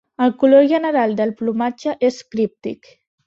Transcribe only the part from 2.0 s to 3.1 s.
és críptic.